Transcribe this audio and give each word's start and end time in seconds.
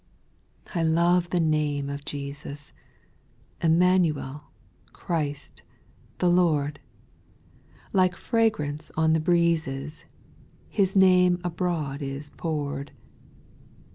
I 0.73 0.81
love 0.81 1.29
the 1.29 1.39
name 1.39 1.87
of 1.87 2.05
Jesus, 2.05 2.73
Immanuel, 3.61 4.45
Christ, 4.93 5.61
the 6.17 6.27
Lord; 6.27 6.79
Like 7.93 8.15
fragrance 8.15 8.91
on 8.97 9.13
the 9.13 9.19
breezes 9.19 10.05
His 10.69 10.95
name 10.95 11.39
abroad 11.43 12.01
is 12.01 12.31
poured. 12.31 12.93